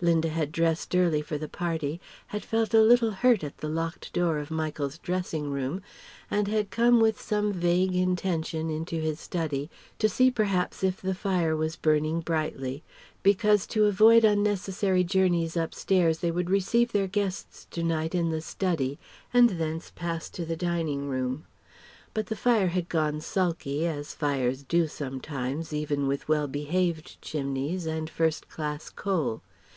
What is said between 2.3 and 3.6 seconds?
felt a little hurt at